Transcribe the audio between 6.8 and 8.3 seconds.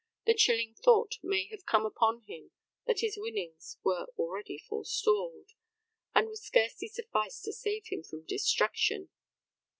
suffice to save him from